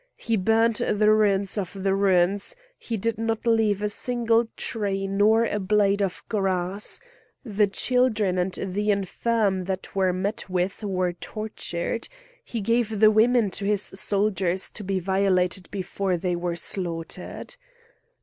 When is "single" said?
3.89-4.47